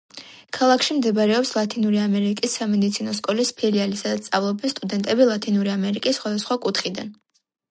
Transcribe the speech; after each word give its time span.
ქალაქში 0.57 0.95
მდებარეობს 0.99 1.51
ლათინური 1.57 1.99
ამერიკის 2.05 2.55
სამედიცინო 2.61 3.13
სკოლის 3.19 3.53
ფილიალი, 3.59 4.01
სადაც 4.01 4.31
სწავლობენ 4.31 4.75
სტუდენტები 4.75 5.29
ლათინური 5.33 5.75
ამერიკის 5.79 6.23
სხვადასხვა 6.23 6.59
კუთხიდან. 6.67 7.15